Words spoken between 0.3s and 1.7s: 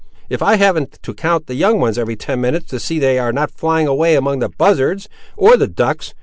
I haven't to count the